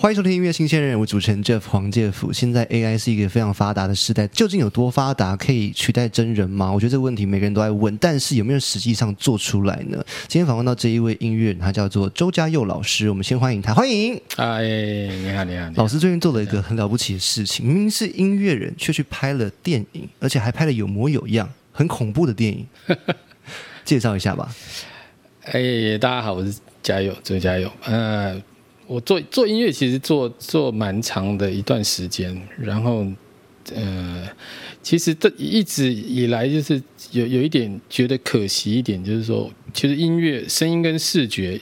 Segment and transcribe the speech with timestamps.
[0.00, 2.32] 欢迎收听音乐新鲜人，我主持人 Jeff 黄介甫。
[2.32, 6.72] 现在 AI 是一个非常发达的时代，究竟有多发达，可以取代真人吗？
[6.72, 10.02] 我觉得这个问题每个人都在问，但是有没有实际上做出来呢？
[10.26, 14.18] 今天访问到这一位音乐人，他叫做周家佑老师，我们先欢迎他，欢迎。
[14.36, 22.66] 哎，你好，你好，老师最近做了一个很了不起的事情，明明是音乐人，却去拍了电影，而且还拍了有模有样、很恐怖的电影。
[23.84, 24.50] 介绍一下吧。
[25.42, 27.70] 哎，大家好，我是加油，周加油。
[27.84, 28.40] 呃。
[28.90, 33.06] 我做做音乐，其实做做蛮长的一段时间，然后，
[33.72, 34.28] 呃，
[34.82, 36.82] 其实这一直以来就是
[37.12, 41.60] 有有一点觉得可惜一点，就是说，其实音乐声音跟视觉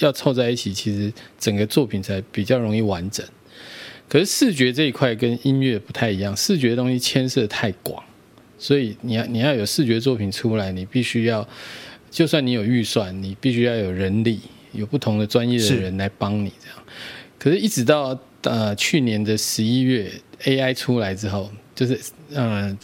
[0.00, 3.24] 要凑在一起，其实整个作品才比较容易完整。
[4.06, 8.04] 可是视觉这一块跟音乐不太一样，视觉的东西牵涉太广，
[8.58, 11.48] 所以你要你要有视觉作品出来，你必须要，
[12.10, 14.40] 就算你有预算，你必须要有人力。
[14.76, 16.78] 有不同的专业的人来帮你这样，
[17.38, 20.10] 可是，一直到呃去年的十一月
[20.44, 21.98] ，AI 出来之后，就是
[22.32, 22.76] 呃，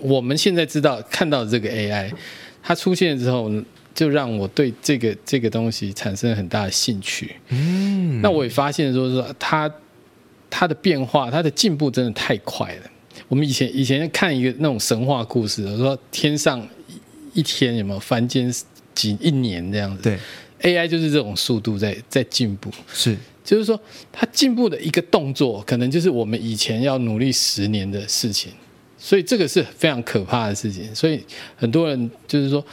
[0.00, 2.12] 我们现在知道看到这个 AI，
[2.62, 3.50] 它出现之后，
[3.94, 7.36] 就让我对这个这个东西产生很大的兴趣。
[7.48, 9.72] 嗯，那我也发现说说它
[10.50, 12.82] 它的变化，它的进步真的太快了。
[13.28, 16.66] 我们以前以前看一个那种神话故事，说天上
[17.32, 18.52] 一天有没有凡间
[18.94, 20.02] 几一年这样子？
[20.02, 20.18] 对。
[20.62, 23.78] AI 就是这种速度在在进步，是，就是说
[24.10, 28.50] 它进步的一个动作，可能就是我们以前要努力十年的事情，
[28.96, 30.92] 所以这个是非常可怕的事情。
[30.94, 31.22] 所以
[31.56, 32.64] 很多人就是说，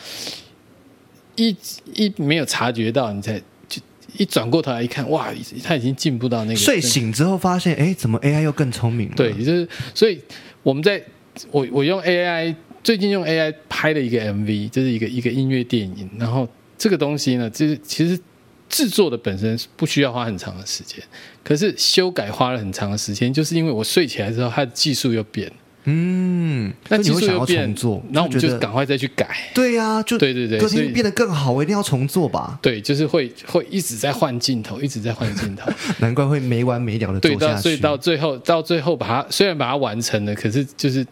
[1.36, 1.56] 一
[1.94, 3.82] 一没有察觉到，你才就
[4.18, 6.56] 一转过头来一看，哇，他已经进步到那个。
[6.56, 9.10] 睡醒之后发现，哎，怎么 AI 又更聪明？
[9.10, 10.20] 对，就是所以
[10.64, 11.04] 我们在
[11.52, 16.48] 我我用 AI 最近用 AI 拍了一个 MV，就是一个一个音乐电影，然后。
[16.84, 18.20] 这个东西呢，就是其实
[18.68, 21.02] 制作的本身不需要花很长的时间，
[21.42, 25.54] 可是修改花了很长的时间，就是因为我睡起来之后，它的技术又变了。
[25.86, 27.74] 嗯，那技术又变，
[28.12, 29.50] 然后我们就赶快再去改。
[29.56, 32.60] 对呀，就对对对，所以变得更好，我一定要重做吧。
[32.62, 37.54] 对，就是会会一直在换镜头，一直在换镜头， 难怪会没完没了的做下去。
[37.54, 41.08] 对，所以到最后，到最后把它虽然把它完成了，可是就是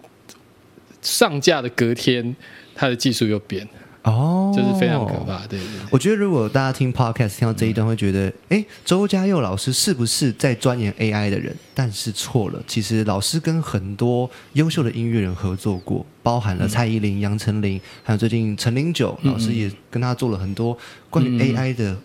[1.02, 2.36] 上架的隔天，
[2.76, 3.66] 它的技术又变。
[4.04, 5.46] 哦，就是非常可怕。
[5.48, 11.56] 对对，我觉得如果大家听 podcast 听到这一段，会觉得，哎，周家佑老师是不是在钻研 AI 的人？
[11.76, 20.76] 但是错了，其实老师跟很多优秀的音乐人合作过，包含了蔡依林、杨丞琳，还有最近陈零九老师也跟他做了很多
[21.10, 21.96] 关于 AI 的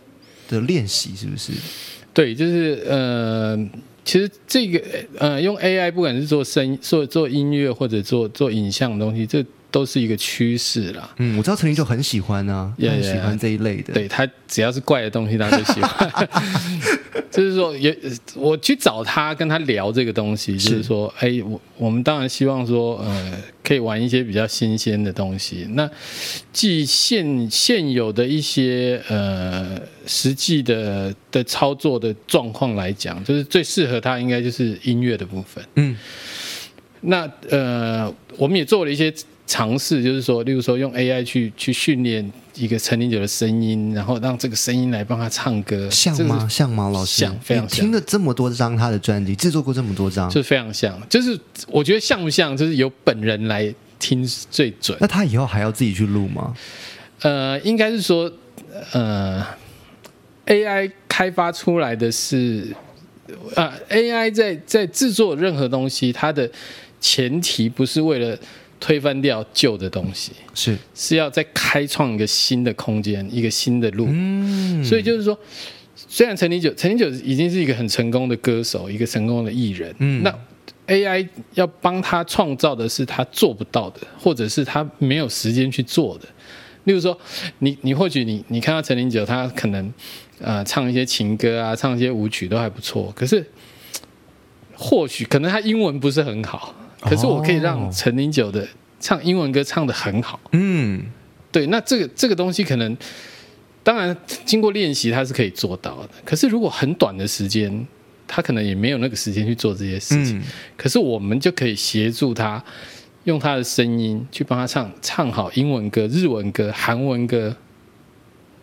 [0.49, 1.53] 的练习，是不是？
[2.13, 3.57] 对，就是呃，
[4.05, 4.83] 其实这个
[5.19, 9.45] 呃，用 AI 不管是做声、做做音乐或者做做影像的东西，这
[9.77, 11.07] 都是一个趋势啦。
[11.19, 13.93] 嗯，我知道陈琳就很喜欢啊，很喜欢这一类的。
[13.93, 16.29] 对他只要是怪的东西，他就喜欢。
[17.31, 17.95] 就是说，也
[18.35, 25.67] 我去找他跟他聊这个东西，就是说，哎，我我们当然希望说，呃，可以玩一些比较新鲜的东西。
[25.73, 25.87] 那
[26.55, 35.63] 既现现有的一些呃实际的的操作的状况来讲，就是最适合他应该就是音乐的部分。
[35.75, 35.95] 嗯，
[37.03, 39.13] 那呃，我们也做了一些。
[39.47, 46.49] 尝试就是说，例如说用 AI 去去训练一个成年者的声音，然后让这个声音来帮他唱歌，像吗？
[46.51, 46.91] 像吗？
[46.91, 51.01] 老师，像，非常听了这么多张他的专辑，制作过这么多张，就非常像。
[51.09, 54.99] 就是我觉得像不像，就是由本人来听最准。
[55.01, 56.53] 那他以后还要自己去录吗？
[57.23, 58.29] 呃，应该是说，
[58.91, 59.47] 呃
[60.47, 62.75] ，AI 开发出来的是，
[63.55, 66.51] 啊，AI 在在制作任何东西，它的
[67.01, 68.37] 前提不是为了。
[68.79, 74.07] 推翻掉旧的东西，是是要再开创一个新的空间，一个新的路。
[74.09, 75.39] 嗯，所以就是说，
[75.95, 79.95] 虽然陈立九，陈立九已经是一个很成功的歌手，一个成功的艺人。
[79.99, 80.39] 嗯，那
[80.87, 86.29] AI 要帮他创造的是他做不到的，或者是他没有时间去做的。
[86.85, 87.19] 例如说，
[87.59, 89.93] 你你或许你你看到陈立九，他可能
[90.39, 93.45] 呃唱一些情歌啊，唱一些舞曲都还不错，可是
[94.75, 96.75] 或许可能他英文不是很好。
[97.01, 98.67] 可是我可以让陈零九的
[98.99, 101.05] 唱英文歌唱的很好，嗯，
[101.53, 102.97] 对，那这个这个东西可能，
[103.83, 106.09] 当然经过练习他是可以做到的。
[106.25, 107.87] 可是如果很短的时间，
[108.27, 110.43] 他可能也没有那个时间去做这些事情。
[110.77, 112.65] 可是我们就可以协助他，
[113.25, 117.55] 用他的声音去帮他唱唱好英文歌、日文歌、韩文歌，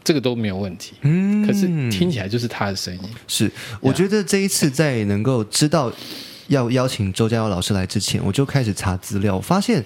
[0.03, 0.95] 这个都没有问题。
[1.01, 3.03] 嗯，可是听起来就是他的声音。
[3.27, 3.49] 是，
[3.79, 5.93] 我觉得这一次在能够知道。
[6.47, 9.83] 要邀请周家耀老师来之前，我就开始查资料，发现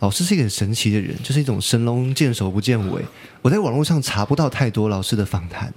[0.00, 3.02] 老师是一个很神奇的人，就是一种神龙见首不见尾。
[3.42, 5.72] 我在网络上查不到太多老师的访谈，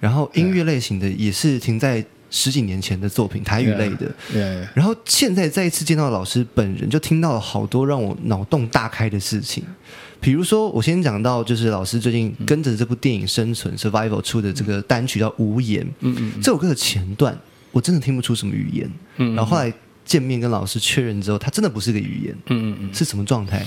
[0.00, 4.12] 然后音乐类型的也是停在十几年前的作品，台语类的。
[4.32, 9.62] 对，然后现在再一次见到老师本人，就听到了好多让我脑洞大开的事情。
[10.18, 15.84] 比如说，我先讲到，就是老师最近跟着这部电影《生存 Survival》出的这个单曲叫《无言》。
[16.00, 16.32] 嗯嗯。
[16.42, 17.38] 这首歌的前段，
[17.76, 18.90] 我真的听不出什么语言。
[19.18, 19.34] 嗯。
[19.34, 19.70] 然后后来
[20.02, 22.34] 见面跟老师确认之后，它真的不是个语言。
[22.46, 22.94] 嗯嗯嗯。
[22.94, 23.66] 是什么状态？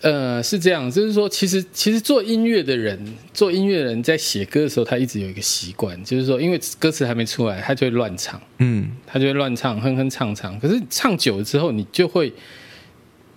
[0.00, 2.98] 呃，是这样，就是说，其实其实做音乐的人，
[3.32, 10.58] 做音乐人在写歌的时候，他一直有一个习惯，就是说，因为歌词还没出来，他就会乱唱，嗯，他就会乱唱，哼哼唱唱。
[10.60, 12.32] 可是唱久了之后，你就会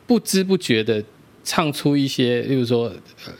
[0.05, 1.03] 不知不觉的
[1.49, 2.93] 唱出一些，例如说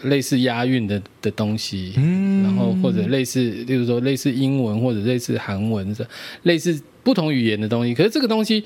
[0.05, 6.09] 类似押韵的的东西，嗯，然后或者类似，例如说类似英文或者类似韩文的，
[6.41, 7.93] 类似不同语言的东西。
[7.93, 8.63] 可是这个东西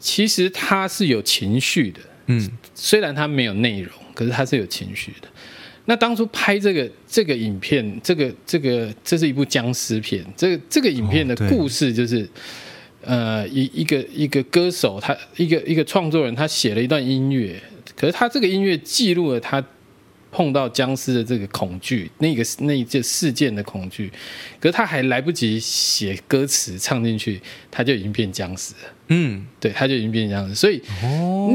[0.00, 2.00] 其实它是有情绪的。
[2.26, 5.28] 嗯，虽然它没有内容，可是它是有情绪的。
[5.84, 10.26] 那当初拍这个这个影片，这个这个这是一部僵尸片。
[10.36, 12.28] 这个这个影片的故事就是，
[13.02, 17.62] 呃，一一个一个歌手，他一个一个创作人，他写了一段音乐，
[17.94, 19.64] 可是他这个音乐记录了他。
[20.32, 24.12] 碰到僵尸的这个恐惧，那个那一件事件的恐惧，
[24.60, 27.40] 可是他还来不及写歌词唱进去，
[27.70, 28.80] 他就已经变僵尸了。
[29.08, 30.54] 嗯，对，他就已经变僵尸。
[30.54, 30.82] 所以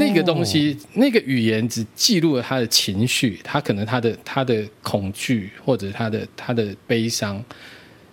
[0.00, 7.40] 那个东西，那个语言只记录了他的情绪，他可能他的他的恐惧或者他的他的悲伤。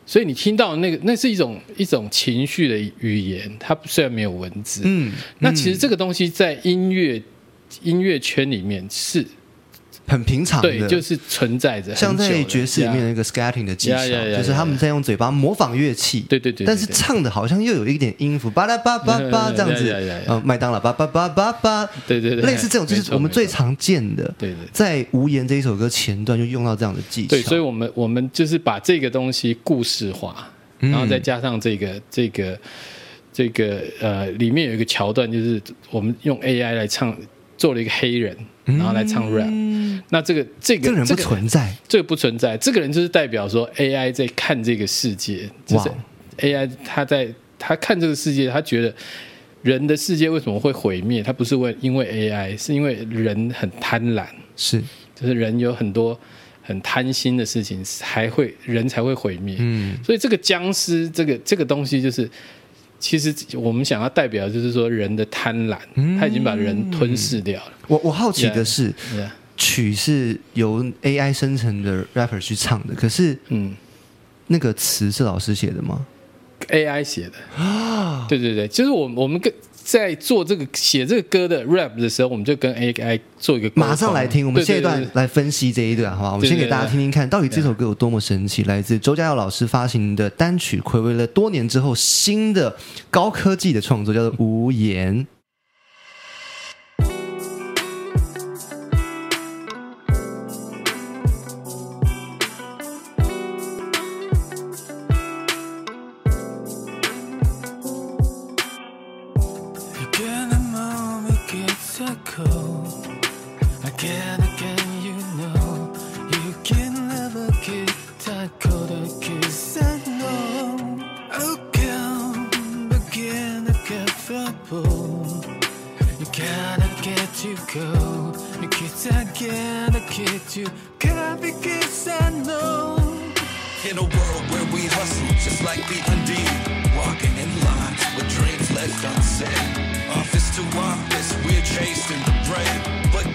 [0.06, 7.19] 所以你听到那个，那是一种一种情绪的语言，它虽然没有文字，嗯，那其实这个东西在音乐
[7.83, 9.25] 音乐圈里面是。
[10.07, 13.98] 很平常的，就是存在着，像在爵士里面那个 scatting 的技巧，
[14.36, 19.88] 就是他们在用嘴巴模仿乐器，对对对，但是唱的好像又有一点音符，巴拉巴巴巴 这样子，
[20.25, 30.50] 呃，麦当劳巴巴巴巴巴，对对对，类似这种就是我们最常见的，对对，在无言这一首歌前段就用到这样的技巧，对，所以我们我们就是把这个东西故事化，
[30.80, 32.60] 然后再加上这个这个
[33.31, 35.62] 这个呃，里面有一个桥段，就是
[35.92, 37.16] 我们用 AI 来唱，
[37.60, 38.36] 做了一个黑人。
[38.66, 39.50] 然后来唱 rap，
[40.10, 45.90] 那这个这个这个人不存在，这个不存在，这个人就是代表说 AI 在看这个世界，就是
[46.38, 47.28] AI 他在
[47.58, 48.94] 他看这个世界，他觉得
[49.64, 51.24] 人的世界为什么会毁灭？
[51.24, 54.80] 他不是为因为 AI，是因为人很贪婪，是
[55.16, 56.20] 就是人有很多
[56.62, 59.56] 很贪心的事情，才会人才会毁灭。
[59.58, 62.30] 嗯，所以这个僵尸这个这个东西就是。
[63.00, 65.78] 其实我们想要代表，就是说人的贪婪，
[66.19, 67.72] 他已经把人吞噬掉了。
[67.88, 68.94] 我我好奇的是，
[69.57, 73.74] 曲是由 AI 生成的 rapper 去唱的，可是，嗯，
[74.48, 76.06] 那个词是老师写的吗
[76.68, 78.25] ？AI 写的啊？
[78.28, 79.52] 对对对，就是我我们跟。
[79.92, 86.34] 在做这个写这个歌的 rap 的时候，我们就跟 AI 做一个马上来听，我们下一段来分析这一段，好吧？
[86.34, 88.62] 我们先给大家听听看，到底这首歌有多么神奇。
[88.66, 92.76] 来自周家耀老师发行的单曲，回味了多年之后，新的
[93.10, 95.26] 高科技的创作，叫做《无言》。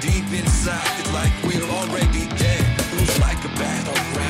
[0.05, 2.65] deep inside, like we're already dead.
[2.93, 4.24] Who's like a battle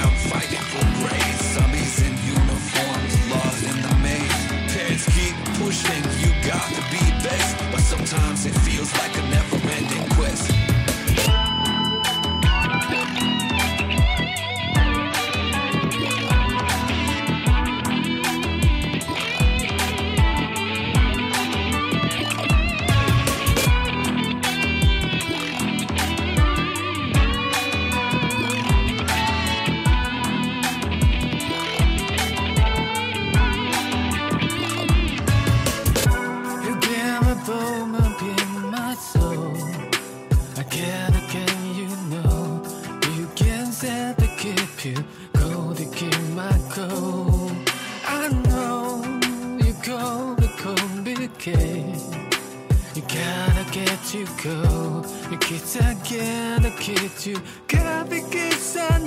[54.85, 58.21] Kitake no kitchen, kabi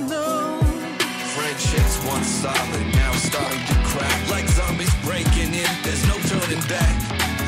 [0.08, 0.58] no.
[1.34, 4.30] Friendships once solid, now starting to crack.
[4.30, 6.94] Like zombies breaking in, there's no turning back.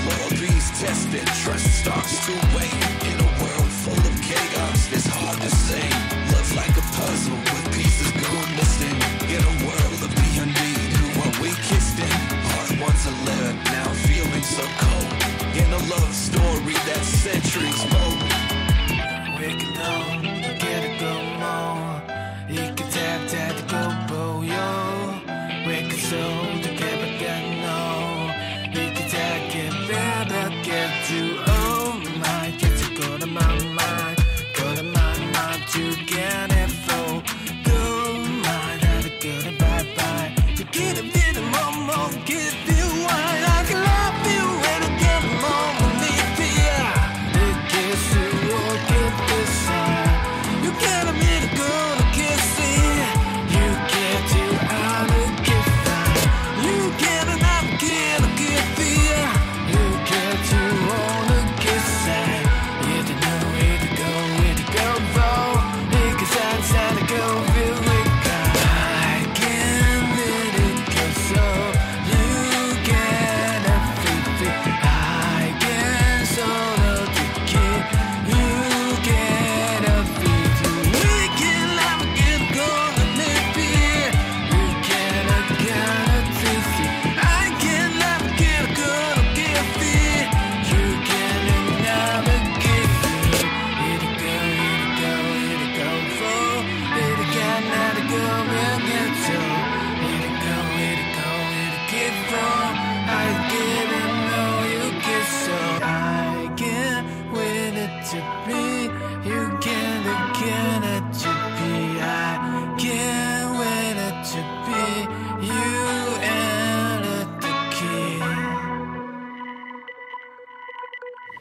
[0.07, 2.87] Loyalties tested, trust starts to wane.
[3.11, 5.83] In a world full of chaos, it's hard to say.
[6.31, 8.99] Love's like a puzzle with pieces going missing.
[9.27, 12.15] In a world of beyond need, who are we kissed in?
[12.47, 15.39] Hard ones alert, now feeling so cold.
[15.52, 18.23] In a love story that's centuries old.
[19.38, 20.23] Wake it up,
[20.61, 22.02] get it go more.
[22.49, 25.66] You can tap tap go bo oh, yo.
[25.66, 26.70] Wake it so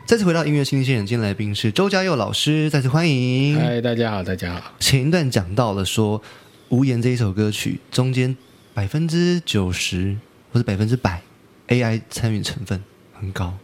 [0.10, 3.56] 再次回到音乐新鲜人，今天来宾是周家佑老师，再次欢迎。
[3.56, 4.74] 嗨，大家好，大家好。
[4.80, 6.20] 前一段讲到了说，
[6.70, 8.36] 《无言》这一首歌曲中间
[8.74, 10.18] 百分之九十
[10.52, 11.22] 或者百分之百
[11.68, 13.56] AI 参与成分很高，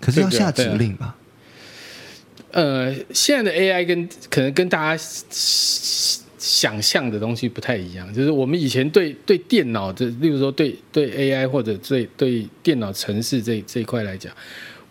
[0.00, 1.14] 可是要下指令吧？
[2.52, 5.04] 呃，现在的 AI 跟可能跟大家
[6.38, 14.32] 想象的东西不太一样，就是我们以前对对电脑的，例如说对对 AI 或者对对电脑城市这这一块来讲，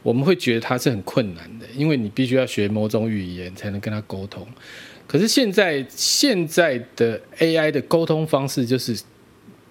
[0.05, 4.45] 我们会觉得它是很困难的，因为你必须要学某种语言才能跟它沟通。
[5.07, 8.95] 可是现在现在的 AI 的沟通方式就是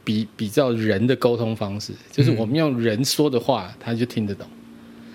[0.03, 4.45] 比比较人的沟通方式，就是我们用人说的话，它就听得懂。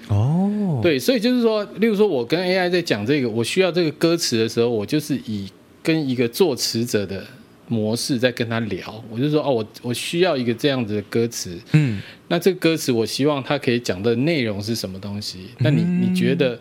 [0.08, 5.50] 哦，对，所以就是说，例如说，我跟 AI 在讲这个，我需要这个歌词的时候，我就是以
[5.84, 7.26] 跟一个作词者的
[7.70, 9.02] 模式在跟他聊。
[9.10, 15.52] 我就说，哦，我我需要一个这样子的歌词，嗯，那这个歌词我希望他可以讲的内容是什么东西？
[15.60, 16.60] 那你你觉得，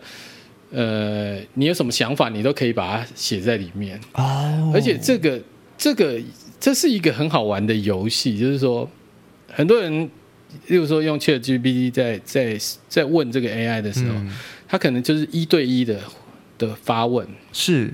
[0.71, 4.01] 呃，你有什么想法，你都可以把它写在里面。
[4.13, 5.41] 哦，而且这个
[5.77, 6.21] 这个
[6.61, 8.89] 这是一个很好玩的游戏，就是说
[9.51, 10.09] 很多人，
[10.69, 12.57] 例如说用 Chat GPT 在在
[12.89, 14.31] 在问这个 AI 的时候，嗯
[14.71, 15.99] 他可能就是一对一的
[16.59, 17.27] 的发问。
[17.55, 17.91] 是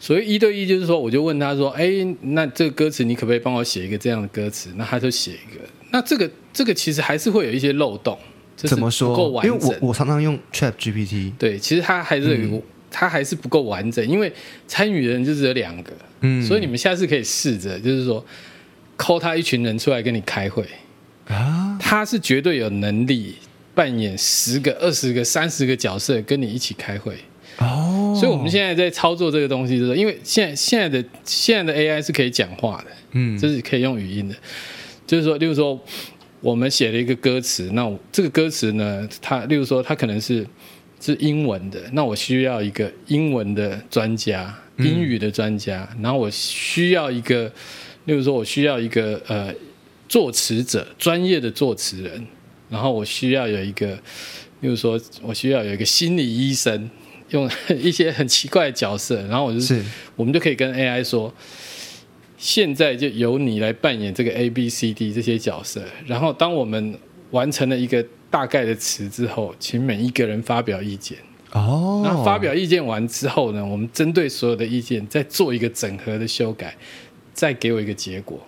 [0.00, 1.90] 所以一对一，就是说我就问他说：“哎，
[2.20, 5.60] 那这个歌词你可不可以帮我写一个这样的歌词？”那他就写一个。
[5.90, 8.16] 那这个这个其实还是会有一些漏洞，
[8.56, 9.08] 就是怎么说？
[9.08, 9.68] 不够完因为整。
[9.80, 14.32] 我我常常用 Chat GPT，对，其实它还是有、它还是不够完整，因为
[14.66, 18.24] 参与的人就只有两个，嗯所以你们下次可以试着，就是说
[18.96, 20.64] ，，call 他一群人出来跟你开会，
[21.26, 23.34] 啊，他是绝对有能力
[23.74, 27.16] 扮演十个、二十个、三十个角色跟你一起开会。
[28.18, 34.34] 哦，所以我们现在在操作这个东西的时候，因为现在现在的现在的 AI 是可以讲话的，嗯就是可以用语音的，
[35.06, 35.80] 就是说，例如说，
[36.40, 40.46] 我们写了一个歌词，那这个歌词呢，它例如说它可能是
[41.00, 47.50] 是英文的，那我需要一个英文的专家，英语的专家，然后我需要一个，
[48.04, 49.54] 例如说我需要一个呃
[50.08, 52.26] 作词者，专业的作词人，
[52.68, 53.94] 然后我需要有一个，
[54.60, 56.90] 例如说我需要有一个心理医生。
[57.30, 59.82] 用 一些很奇怪的角色，然后我就是
[60.16, 61.32] 我们就可以跟 AI 说，
[62.36, 65.82] 现在就由你来扮演这个 A、B、C、D 这些角色。
[66.06, 66.98] 然后当我们
[67.30, 71.18] 完成了一个大概的词之后，请每一个人发表意见。
[71.52, 76.76] 哦，那发表意见完之后呢，我们针对所有的意见再做一个整合的修改，
[77.32, 78.38] 再给我一个结果。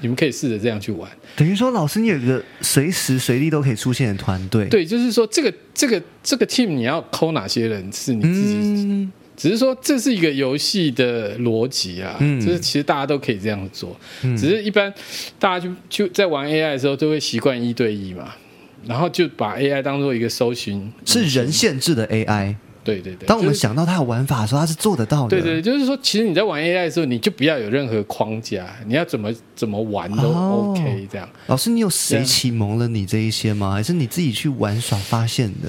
[0.00, 1.10] 你们可以试着这样去玩。
[1.36, 12.40] 等于说，老师你有一个随时随地都可以出现的团队，，对，就是说这个这个这个 team 你要抠哪些人是你自己嗯，只是说这是一个游戏的逻辑啊，嗯。
[12.40, 14.92] 就是其实大家都可以这样做，只是一般
[15.38, 18.34] 大家就就在玩 AI 的时候都会习惯一对一嘛，
[18.86, 22.56] 然后就把 AI 当做一个搜寻，是人限制的 AI。
[22.84, 23.26] 对对对。
[23.26, 25.30] 当我们想到它的玩法的时候，它是做得到的。
[25.30, 31.28] 对对，就是说，其实你在玩 AI 的时候，你就不要有任何框架，你要怎么怎么玩都哦 OK 这样。
[31.46, 33.72] 老师，你有谁启蒙了你这一些吗？
[33.72, 35.68] 还是你自己去玩耍发现的？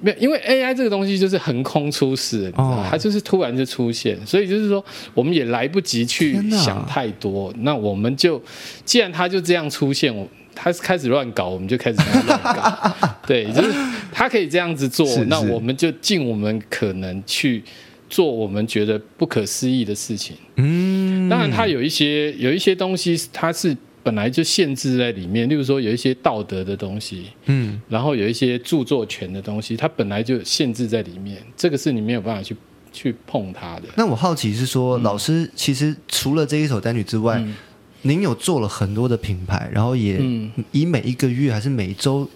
[0.00, 4.84] 没有，因为 AI 这个东西就是横空出世，你知道它就是突然就出现，所以就是说，
[5.14, 7.54] 我们也来不及去想太多。
[7.58, 8.42] 那我们就，
[8.84, 10.12] 既然它就这样出现，
[10.54, 12.94] 我它开始乱搞，我们就开始乱搞。
[13.26, 13.72] 对，就是
[14.12, 17.62] 他可以这样子做是，那我们就尽我们可能去
[18.08, 20.36] 做我们觉得不可思议的事情。
[20.56, 32.56] 嗯，当然，他有一些有一些东西，它是本来就限制在里面，例如说有一些道德的东西，嗯，然后有一些著作权的东西，它本来就限制在里面，这个是你没有办法去
[32.92, 33.84] 去碰它的。
[33.96, 37.54] 那我好奇是说，老师其实除了这一首单曲之外，嗯
[38.02, 42.28] 您有做了很多的品牌，然后也嗯以每一个月还是每周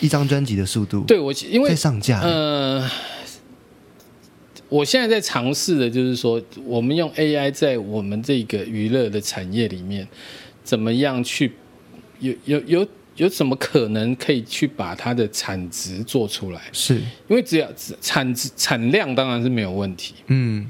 [0.00, 2.20] 一张专辑的速度，对我，因为在上架。
[2.20, 2.90] 呃，
[4.68, 10.08] 我现在在尝试的就是说，我们用 AI 在我们这个娱乐的产业里面，
[10.64, 11.52] 怎么样去
[12.20, 16.62] 有有有有什么可能可以去把它的产值做出来？
[16.72, 16.96] 是，
[17.28, 17.68] 因为只要
[18.00, 20.66] 产值产量当然是没有问题，嗯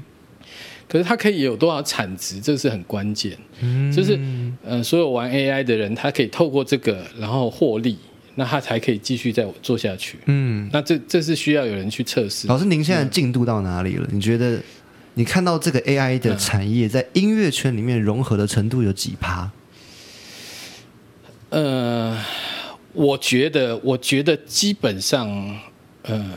[0.95, 3.37] 可是它可以有多少产值，这是很关键。
[3.59, 4.17] 嗯，就是
[4.63, 7.97] 呃，所有玩 AI 的人，他可以透过这个然后获利，
[8.35, 10.17] 那他才可以继续再做下去。
[10.27, 12.47] 嗯，那这这是需要有人去测试。
[12.47, 14.07] 老师，您现在进度到哪里了？
[14.09, 14.57] 你觉得
[15.15, 19.51] 你看到这个 AI 的产业在音乐圈里面融合的程度有几趴？
[21.49, 22.17] 呃，
[22.93, 25.59] 我觉得，我觉得基本上，
[26.03, 26.31] 呃，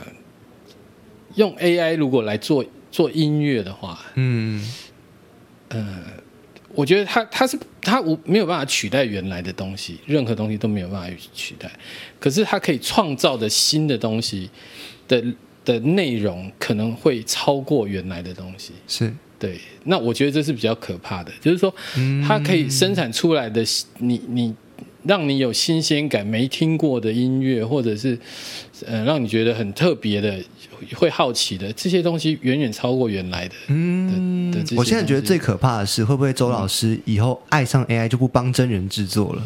[1.37, 4.67] 用 AI 如果来做做音乐的话，嗯
[5.69, 6.05] 呃
[6.75, 11.69] 我觉得它它是它无没有办法取代原来的东西，任何东西都没有办法取代。
[12.21, 14.49] 可是它可以创造的新的东西
[15.09, 15.25] 的
[15.65, 18.75] 的内容可能会超过原来的东西。
[18.87, 23.65] 是，对，那我觉得这是比较可怕的，就是说嗯它可以生产出来的
[23.99, 24.55] 你你
[25.09, 28.17] 让你有新鲜感、没听过的音乐，或者是
[28.87, 30.39] 呃让你觉得很特别的、
[30.95, 33.55] 会好奇的这些东西，远远超过原来的。
[33.69, 39.43] 嗯我现在觉得最可怕的是，会不会周老师以后爱上 AI 就不帮真人制作了？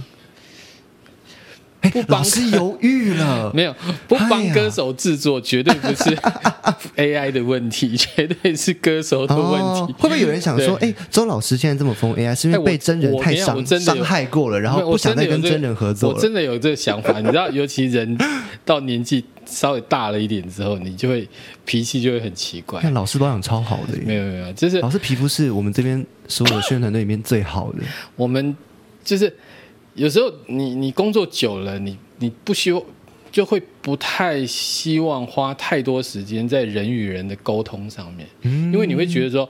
[1.83, 3.51] 哎不，帮老师犹豫了。
[3.55, 3.75] 没有
[4.09, 6.17] 不帮歌手制作，绝对不是
[6.97, 9.93] AI 的问题， 绝对是歌手的问题。
[9.93, 16.21] 哦会不会有人想说，对哎，周老师现在这么疯 AI，是因为被真人太伤伤害过了，然后不想再跟真人合作我了？
[16.21, 18.17] 真的有这个想法，你知道，尤其人
[18.65, 21.29] 到年纪稍微大了一点之后，你就会
[21.65, 22.81] 脾气就会很奇怪。
[22.81, 27.79] 看老师保养超好的，没有没有，就是老师皮肤是我们这边所有的宣传队里面最好的。
[28.17, 28.57] 我们
[29.05, 29.33] 就是
[29.95, 32.83] 有时候你你工作久了，你你不希望
[33.31, 39.49] 就会不太希望花太多时间在人与人的沟通上面，嗯因为你会觉得说。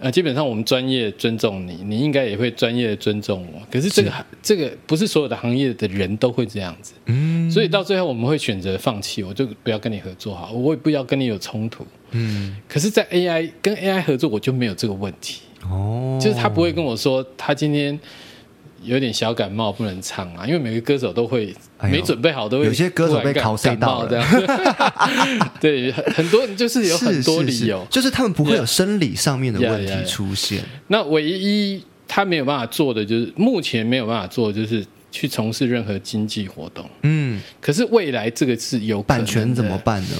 [0.00, 3.62] 呃，基本上我们专业尊重你，你应该也会专业的尊重我。
[3.70, 11.86] 可是这个这个不是所有的行业的人都会这样子，嗯所以到最后我们会选择放弃，我就不要跟你合作好，我也不要跟你有冲突。
[12.10, 15.42] 嗯，可是，在 AI 跟 AI 合作，我就没有这个问题。
[15.70, 17.98] 哦，就是他不会跟我说他今天
[18.84, 27.88] 有点小感冒不能唱啊，因为每个歌手都会没准备好都会有些歌手被感冒到这样， 对，很很多人就是有很多理由是。
[27.90, 30.62] 就是他们不会有生理上面的问题 yeah 出现。
[30.88, 40.16] 那唯一他没有办法做的就是目前没有办法做的就是去从事任何经济活动，嗯，可是未来这个是有版权怎么办呢？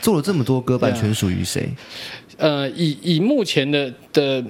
[0.00, 1.68] 做了这么多歌，版权属于谁？
[2.36, 4.44] 呃，以以目前的的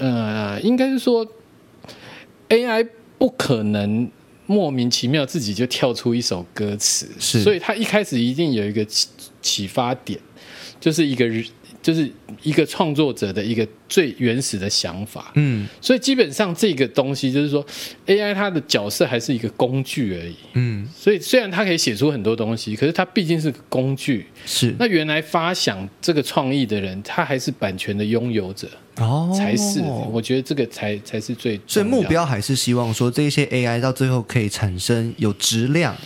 [0.00, 1.24] 呃，应该是说
[2.52, 2.86] AI
[3.16, 4.10] 不可能
[4.46, 7.40] 莫名其妙自己就跳出一首歌词，是。
[7.40, 9.08] 所以它一开始一定有一个启
[9.40, 10.20] 启发点，
[10.78, 11.42] 就是一个人
[11.80, 12.10] 就是
[12.42, 15.30] 一个创作者的一个最原始的想法。
[15.34, 17.64] 嗯所以基本上这个东西就是说
[18.06, 20.36] ，AI 它的角色还是一个工具而已。
[20.54, 24.26] 嗯，所以虽然它可以写出很多东西，可是它毕竟是个工具。
[24.46, 29.80] 是那原来发想这个创意的人，他还是版权的拥有者，哦，才是。
[30.10, 31.60] 我觉得这个才才是最。
[31.66, 35.96] 所以目标还是希望说，这些 AI 到最后可以产生有质量、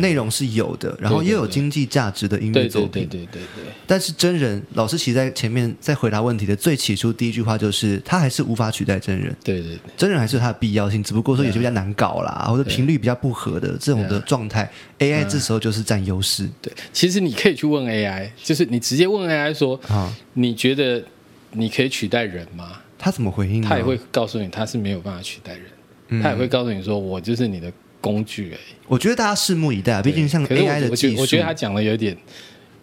[0.00, 3.06] 内容是有的，然后又有经济价值的音乐作品。
[3.06, 20.14] 对对对对对，但是真人老师其实在前面在回答问题的最起初书第一句话就是，他还是无法取代真人，对对对，真人还是有它的必要性，只不过说有些比较难搞啦，或者频率比较不合的这种的状态，AI 这时候就是占优势对，其实你可以去问 AI，就是你直接问 AI 说，啊。
[20.34, 21.02] 你觉得
[21.50, 22.80] 你可以取代人吗？
[22.96, 23.66] 他怎么回应呢？
[23.68, 28.74] 他也会告诉你他是没有办法取代人，他也会告诉你说我就是你的工具而已。
[28.86, 32.16] 我觉得大家拭目以待啊，毕竟像 AI 的技术，得我觉得他讲的有点，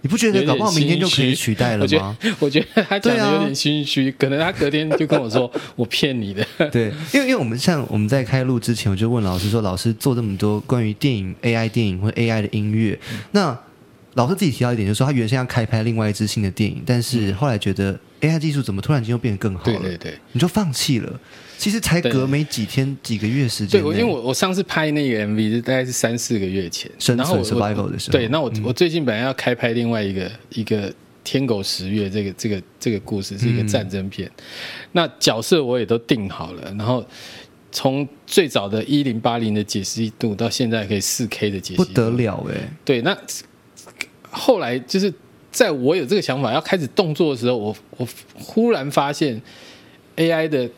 [0.06, 2.16] 你不觉得搞不好明天就可以取代了吗？
[2.22, 6.46] 得我觉得他讲的有点心虚，可能他隔天就跟我说 我骗你的。
[6.70, 13.60] 对，因为因为我们像我们在开录之前，我就问老师说，老师做这么多关于电影 AI 电影或 AI 的音乐，嗯那
[14.14, 20.20] 老师自己提到一点，就是说他原先要开拍另外一支新的电影，但是后来觉得 AI 技术怎么突然间又变得更好了，嗯对对对。
[20.32, 21.20] 你就放弃了。
[21.58, 22.26] 其实才隔对。
[22.26, 28.12] 没几天几个月时间对，我因为我我上次拍那个 MV 是大概是三四个月前，生存然后我 survival 的时候。
[28.12, 34.30] 嗯对，那我、我最近本来要开拍另外一个一个天狗十月这个这个这个故事是一个战争片，
[34.92, 37.06] 那角色我也都定好了，然后
[37.72, 43.18] 从最早的一零八零的解析度到现在可以四 K 的解析度，不得了哎、对，那
[44.30, 45.12] 后来就是
[45.56, 49.42] 在我有这个想法要开始动作的时候，我我忽然发现
[50.18, 50.70] AI 的，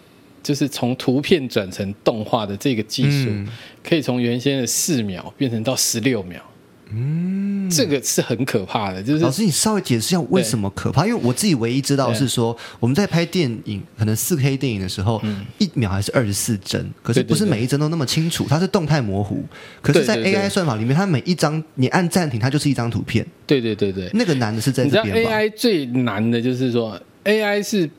[0.44, 3.48] 就是从图片转成动画的这个技术，嗯
[3.84, 6.40] 可以从原先的四秒变成到十六秒。
[6.92, 11.06] 嗯，这个是很可怕的，就是老师，你稍微解释一下为什么可怕？
[11.06, 15.22] 因为我自己唯一知道是说，我们在拍电影，可能四 K 电影的时候，
[15.58, 19.44] 一秒还是二十四帧，可是不是每一帧都那么清楚，它是动态模糊。
[19.82, 23.26] 可是，在 AI 算法里面，它每一张你按暂停，它就是一张图片。
[23.46, 27.90] 对对对对，那个难的是在你知道这边吧？AI 最难的就是说，AI 是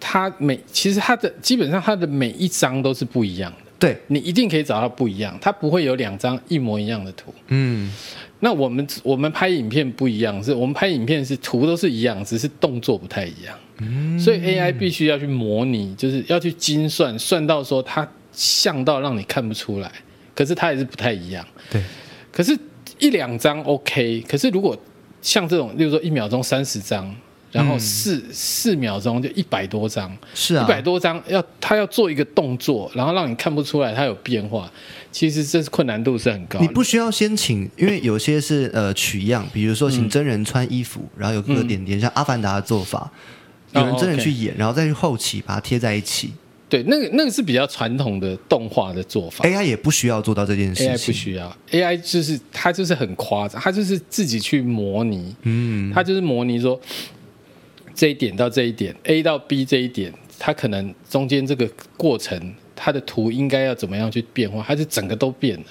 [0.00, 3.61] 它每其实它的基本上它的每一张都是不一样的。
[3.82, 7.34] 对，你一定可以找到不一样，它不会有两张一模一样的图。
[7.48, 7.92] 嗯，
[8.38, 13.58] 那我们我们拍影片不一样，是我们拍影片是图都是一样，只是动作不太一样。
[13.78, 19.90] 嗯所以 AI 必须要去模拟，就是要去精算，算到说它像到让你看不出来，
[20.32, 21.44] 可是它还是不太一样。
[21.68, 21.82] 对，
[22.30, 22.56] 可是，
[23.00, 24.78] 一两张 OK，可是如果
[25.20, 27.12] 像这种，例如说一秒钟三十张，
[27.52, 30.64] 然后四、四秒钟就一百多张，是啊。
[30.64, 34.70] 一，百多张要他要做一个动作，然后让你看不出来它有变化，
[35.10, 36.58] 其实这是困难度是很高。
[36.60, 43.12] 你不需要先请，因为有些是呃取样，比如说请真人穿衣服，然后有各个点点，像阿凡达的做法，
[43.72, 46.32] 有人真人去演，然后再去后期把它贴在一起。
[46.68, 49.44] 对那个那个是比较传统的动画的做法。
[49.44, 56.80] AI 也不需要做到这件事 AI 情，不需要，AI 就是它就是很夸张，它就是自己去模拟，嗯，它就是模拟说
[57.94, 65.64] 这一点到这一点，A 到 B 这一点，它可能中间这个过程，它的图应该要怎么样去变化，它是整个都变了，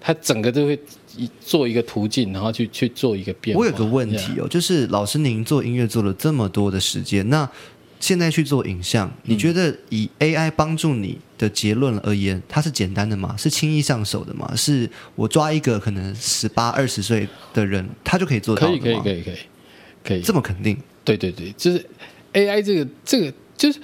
[0.00, 0.78] 它整个都会
[1.16, 3.60] 一做一个途径，然后去去做一个变化。
[3.60, 7.48] 我有个问题哦，就是老师您做音乐做了这么多的时间，那
[7.98, 13.34] 现在去做影像，嗯你觉得以 AI 帮助你的结论而言，它是简单的吗？
[13.38, 14.54] 是轻易上手的吗？
[14.54, 18.78] 是我抓一个可能十八二十岁的人，他就可以做到可的吗？
[18.78, 19.36] 以可以可以可以
[20.04, 20.76] 可以，这么肯定？
[21.06, 21.82] 对对对，就是
[22.34, 23.80] AI 这个这个就是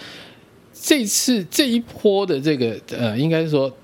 [0.75, 3.75] 这次这一波的这个呃，应该说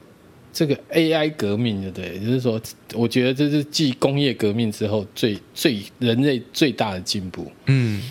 [0.53, 2.19] 这个 AI 革命，对不对？
[2.19, 2.61] 就是说，
[2.95, 7.51] 我觉得这是继工业革命之后最最人类最大的进步。
[7.67, 8.03] 嗯，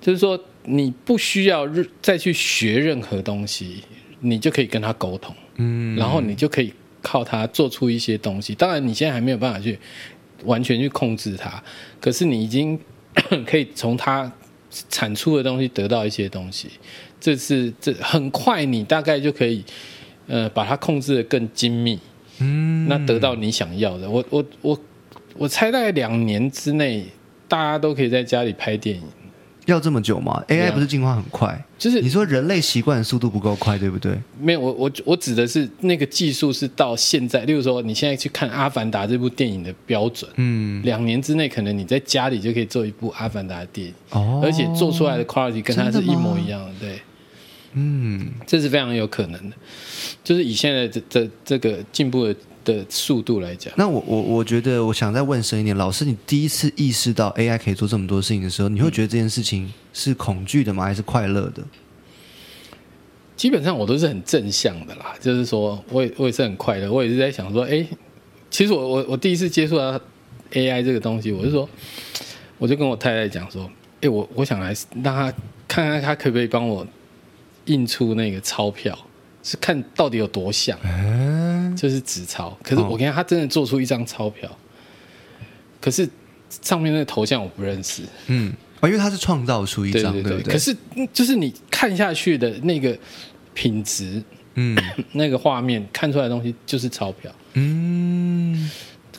[0.00, 1.66] 就是说，你不需要
[2.02, 3.82] 再去学任何东西，
[4.20, 8.54] 你就可以跟他沟通，嗯，然后你就可以靠它做出一些东西。
[8.54, 9.78] 当然，你现在还没有办法去
[10.44, 11.62] 完全去控制它，
[11.98, 12.78] 可是你已经
[13.46, 14.30] 可以从它
[14.88, 16.68] 产出的东西得到一些东西。
[17.20, 19.64] 这是这很快，你大概就可以
[20.26, 21.98] 呃把它控制的更精密，
[22.40, 24.10] 嗯，那得到你想要的。
[24.10, 24.80] 我我我
[25.36, 27.06] 我猜大概两年之内，
[27.46, 29.02] 大家都可以在家里拍电影。
[29.66, 31.64] 要这么久吗？AI 啊不是进化很快？
[31.78, 34.12] 就是你说人类习惯的速度不够快，对不对？
[34.40, 47.00] 没有，我我我指的是那个技术是到现在，例如说你现在去看《阿凡达》这部电影的标准，嗯，两年之内可能你在家里就可以做一部《阿凡达》的电影，哦，而且做出来的 quality 跟它是一模一样的，对，
[47.74, 49.56] 嗯，这是非常有可能的。
[50.24, 60.84] 就是以现在这这这个进步的的速度来讲，那我我我觉得，我想再问深一点，老师，你第一次意识到 AI 可以做这么多事情的时候，你会觉得这件事情是恐惧的吗？
[60.84, 61.62] 还是快乐的？
[63.34, 67.84] 基本上我都是很正向的啦，就是说我也我也是很快乐，我也是在想说，哎，
[68.50, 69.98] 其实我我我第一次接触到
[70.52, 71.68] AI 这个东西，我是说，
[72.58, 73.68] 我就跟我太太讲说，
[74.00, 75.32] 哎，我我想来让他
[75.66, 76.86] 看看他可不可以帮我
[77.64, 78.96] 印出那个钞票，
[79.42, 80.78] 是看到底有多像，
[81.76, 82.56] 就是纸钞。
[82.62, 84.50] 可是我跟他，他真的做出一张钞票，
[85.80, 86.08] 可是
[86.62, 90.52] 上面那个头像我不认识，嗯，哦，因为他是创造出一张，对对不对？
[90.52, 92.96] 可是嗯就是你看下去的那个
[93.54, 94.22] 品质，
[94.54, 94.76] 嗯。
[95.12, 97.30] 那个画面看出来的东西就是钞票。
[97.54, 98.70] 嗯，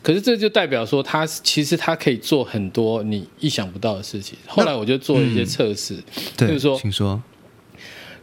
[0.02, 4.36] 可是这就代表说，他其实他可以做很多你意想不到的事情。
[4.46, 6.02] 后来我就做了一些测试，
[6.36, 7.22] 对，例如说请说，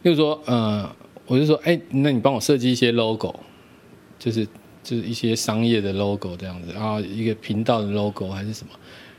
[0.03, 0.93] 就是说，呃，
[1.31, 3.33] 我就说，哎，那你帮我设计一些 logo，
[4.19, 4.45] 就是
[4.83, 8.73] 就是一些商业的 logo 这样子，然后一个频道的 logo 还是什么。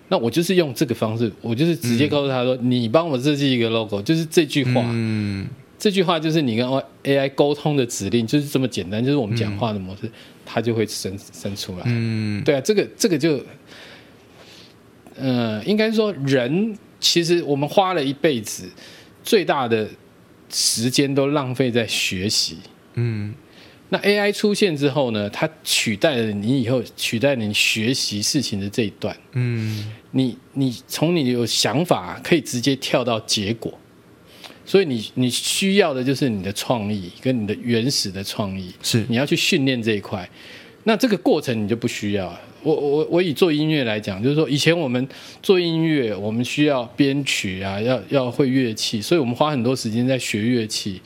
[0.09, 5.49] 那我就是用这个方式，我就是直接告诉他说，你帮我设计一个 logo，就是这句话，嗯
[5.79, 6.67] 这句话就是你跟
[7.03, 10.03] AI 沟通的指令，就是这么简单，就是我们讲话的模式，
[10.45, 11.83] 它就会生生出来。
[11.87, 13.41] 嗯对啊，这个这个就，
[15.17, 18.71] 呃，应该说人其实我们花了一辈子
[19.25, 19.89] 最大的
[20.53, 22.59] 时间都浪费在学习。
[22.95, 23.35] 嗯
[23.89, 29.15] 那 AI 出现之后呢，它取代了你以后取代了你学习事情的这一段。
[29.33, 33.79] 嗯你你从你有想法可以直接跳到结果，
[34.65, 38.73] 所以你你需要的就是你的创意跟你的原始的创意。
[38.83, 40.29] 是你要去训练这一块。
[40.85, 42.35] 那这个过程你就不需要。
[42.63, 45.07] 我我我以做音乐来讲，就是说以前我们
[45.43, 51.01] 做音乐，我们需要编曲啊，要要会乐器，所以我们花很多时间在学乐器。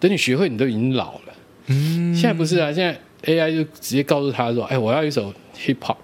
[0.00, 1.34] 等你学会，你都已经老了。
[1.66, 5.96] 嗯，现在不是啊，现在 AI 就直接告诉他说：“哎，我要一首 hip hop，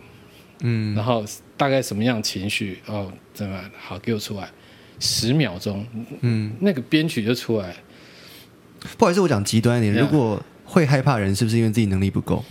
[0.61, 1.23] 嗯然后
[1.57, 4.49] 大概什么样情绪哦，怎么好给我出来，
[4.99, 5.87] 十秒钟，
[6.23, 7.77] 嗯，那个编曲就出来。
[8.97, 12.43] 不好意思，我讲极端一点，如果会害怕人，是不是因为自己能力不够？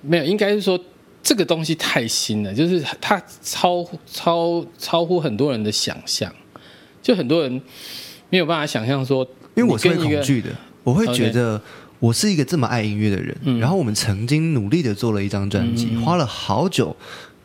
[0.00, 0.82] 没有，应该是说
[1.22, 6.32] 这个东西太新了，就是它超超超乎很多人的想象，
[7.02, 7.62] 就很多人
[8.28, 10.50] 没有办法想象说，因为我是会恐惧的，
[10.82, 11.60] 我会觉得
[11.98, 16.96] 我是一个这么爱音乐的人，嗯然后我们曾经努力的做了一张专辑，嗯花了好久。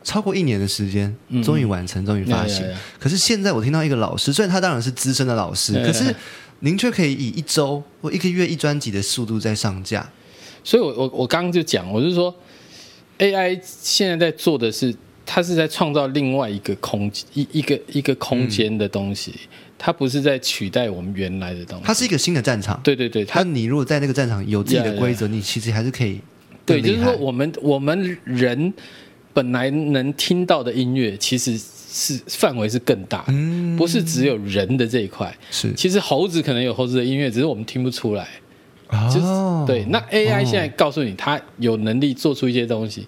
[0.03, 2.63] 超过一年的时间，嗯终于完成，终于发行。
[2.99, 6.15] 可是现在我听到一个老师，虽然他当然是资深的老师，可是
[6.59, 10.07] 您却可以以一周或一个月一专辑的速度在上架。
[10.63, 12.31] 所以我我我刚刚就讲，我是说
[13.19, 14.93] ，AI 现在在做的是，
[15.25, 19.33] 它是在创造另外一个空一一个一个空间的东西，
[19.77, 21.83] 它不是在取代我们原来的东西。
[21.85, 22.79] 它是一个新的战场。
[22.83, 24.99] 对对对，它它你如果在那个战场有自己的 Yeah, yeah.
[24.99, 26.19] 规则，你其实还是可以
[26.65, 26.81] 对。
[26.81, 28.73] 就是说我们我们人
[29.33, 35.35] 本来能听到的音乐，其实是范围是更大的，嗯不是只有人的这一块。
[35.51, 38.27] 是其实猴子可能有猴子的音乐，只是我们听不出来。
[39.07, 39.63] 就是、哦。
[39.67, 40.45] 对，那 AI 哦。
[40.45, 43.07] 现在告诉你，它有能力做出一些东西，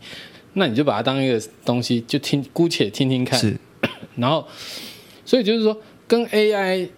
[0.54, 3.40] 那你就把它当一个东西，就听，姑且听听看。
[3.40, 3.58] 是。
[4.16, 4.46] 然后，
[5.24, 6.90] 所以就是说，跟 AI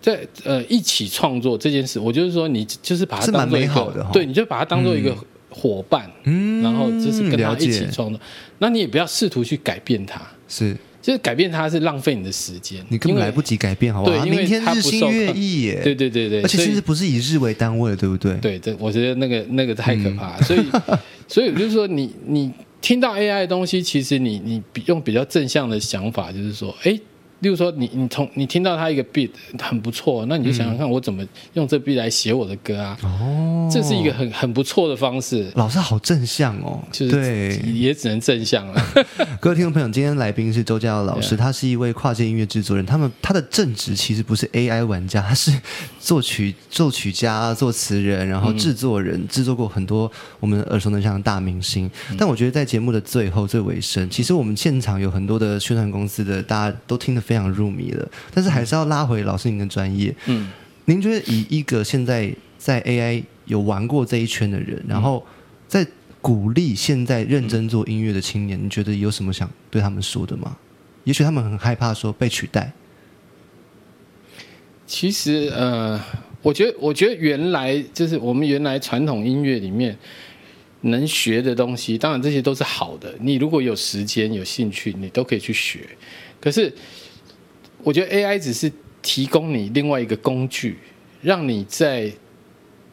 [0.00, 5.14] 在呃一起创作这件事，我就是说，你就是把它当做一个对，你就把它当做一个
[5.50, 8.20] 伙伴，嗯然后就是跟他一起创作。
[8.58, 14.16] 那你也不要试图去改变它，是就是改变它是浪费你的时间，你根本来不及改变，好不好？
[14.16, 18.34] 对因为明天它日新月异耶，对对对对，而且其实不是以日为单位的，对不对？
[18.38, 20.64] 对，这我觉得那个那个太可怕了，嗯所以
[21.28, 26.98] 所以我就是说你，你听到 AI 的东西，其实你你比用比较正向的想法，就是说，哎，
[27.44, 29.28] 例如说你你从你听到他一个 beat
[29.60, 32.98] 很不错，那你就想想看，我怎么用这 beat 来写我的歌啊？
[33.02, 37.60] 哦，这是一个很很不错的方式，老师好正向哦，就是对。
[37.74, 38.82] 也只能正向了。
[39.38, 42.86] 各位听众朋友，今天来宾是周家耀老师他是一位跨界音乐制作人。
[42.86, 45.52] 他们他的正职其实不是 AI 玩家，他是
[46.00, 51.90] 作曲作曲家、作词人，然后制作人，制作过很多我们耳熟能详的大明星。
[52.16, 58.08] 但我觉得在节目的最后最尾声，其实我们现场有很多的宣传公司的，大家都听得非常入迷了。
[58.32, 60.14] 但是还是要拉回老师您的专业。
[60.26, 60.50] 嗯，
[60.86, 65.24] 您觉得以一个现在在 AI 有玩过这一圈的人，然后
[65.68, 65.86] 在
[66.20, 70.56] 鼓励现在认真做音乐的青年，你觉得有什么想对他们说的吗？
[71.04, 72.72] 也许他们很害怕说被取代，
[74.86, 76.00] 其实呃，
[76.40, 79.94] 我觉得我觉得原来就是我们原来传统音乐里面
[80.80, 83.14] 能学的东西，当然这些都是好的。
[83.20, 85.80] 你如果有时间有兴趣，你都可以去学。
[86.40, 86.72] 可是
[87.84, 90.78] 我觉得 AI 只是提供你另外一个工具，
[91.20, 92.10] 让你在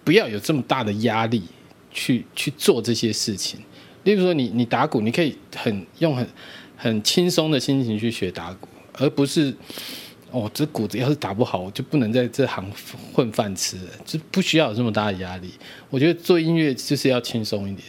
[0.04, 1.42] 不要有这么大的压力
[1.92, 3.60] 去去做这些事情。
[4.04, 6.28] 例如说你，你打鼓，你可以很用很
[6.76, 9.56] 很轻松的心情去学打鼓，而不是
[10.32, 12.66] 哦，这鼓子要是打不好，我就不能在这行
[13.14, 15.52] 混饭吃了，就不需要有这么大的压力。
[15.90, 17.88] 我觉得做音乐就是要轻松一点。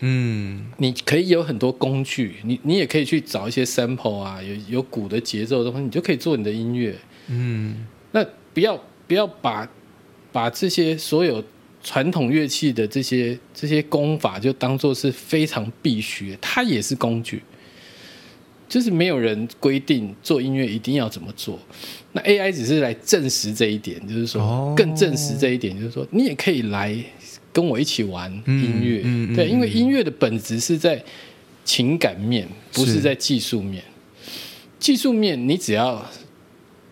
[0.00, 6.94] 嗯，你可以有很多工具，你你也可以去找一些 sample 啊，有有鼓的节奏的东西，你就可以做你的音乐。
[7.28, 9.68] 嗯，那不要不要把
[10.30, 11.42] 把这些所有
[11.82, 17.42] 传统乐器的这些这些功法就当做是非常必须的，它也是工具。
[18.68, 21.58] 就是没有人规定做音乐一定要怎么做。
[22.12, 26.96] 那 AI 只是来证实这一点，就是说哦更证实这一点，就是说你也可以来
[27.52, 31.02] 跟我一起玩音乐，嗯嗯对，嗯因为音乐的本质是在
[31.64, 33.82] 情感面，不是是在技术面。
[34.78, 36.04] 技术面你只要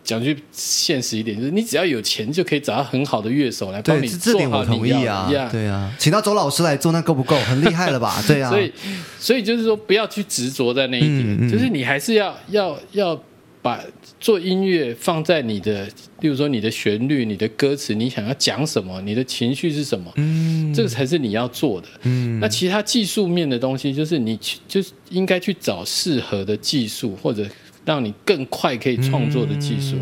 [0.06, 7.36] 讲句现实一点，就是你只要有钱就可以找到很好的乐手来帮对，你这这点我同意啊的，对啊，请到周老师来做，那够不够？
[7.40, 8.22] 很厉害了吧？
[8.26, 8.72] 对啊， 所以，
[9.18, 13.20] 所以就是说，不要去执着在那一点，嗯嗯就是你还是要要要
[13.60, 13.80] 把
[14.20, 15.84] 做音乐放在你的，
[16.20, 21.88] 例如说你的旋律、你的歌词，你想要讲什么，你的情绪是什么，嗯这个才是你要做的。
[22.04, 27.44] 嗯那其他技术面的东西，就是你去就是应该去找适合的技术，或者
[27.86, 29.96] 让你更快可以创作的技术，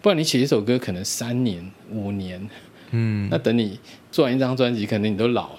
[0.00, 2.40] 不然你写一首歌可能三年、五年，
[2.92, 3.78] 嗯，那等你
[4.10, 5.58] 做完一张专辑，可能你都老了。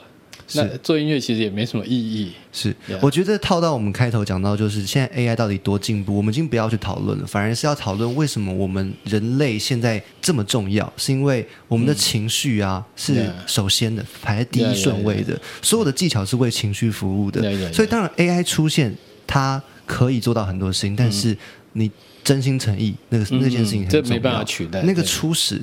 [0.54, 2.32] 那做音乐其实也没什么意义。
[2.54, 2.74] 是。
[3.02, 17.42] 我觉得套到我们开头讲到，就是现在 AI 到底多进步，我们已经不要去讨论了，反而是要讨论为什么我们人类现在这么重要，是因为我们的情绪啊、是首先的，排在第一顺位的，所有的技巧是为情绪服务的。
[17.74, 21.36] 所以当然 AI 出现，它可以做到很多事情，但是
[21.78, 21.92] 你
[22.24, 25.62] 真心诚意，那个嗯那件事情这没办法取代那个初始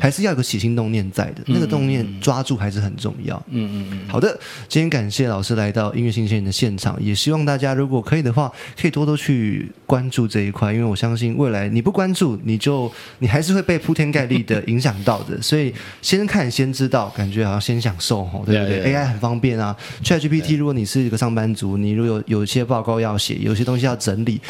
[0.00, 3.36] 还是要有个起心动念在的，那个动念抓住还是很重要。
[3.48, 15.40] 嗯嗯嗯，好的，今天感谢老师来到音乐新鲜人的现场，也希望大家如果可以的话，可以多多去关注这一块，因为我相信未来你不关注，你就你还是会被铺天盖地的影响到的。
[15.42, 18.92] 所以先看先知道，感觉好像先享受吼，对不对.
[18.92, 24.40] AI 很方便啊，ChatGPT 如果你是一个上班族，你如果有有一些报告要写，有些东西要整理，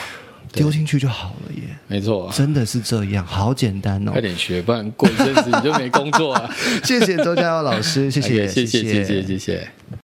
[0.53, 4.21] 丢进去就好了耶，没错，真的是这样，好简单哦快。
[4.21, 6.51] 点学，不然过一阵子你就没工作了。
[6.85, 9.69] 谢谢周家耀老师，谢谢谢谢谢谢谢谢。